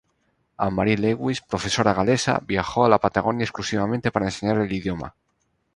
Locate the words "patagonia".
2.97-3.43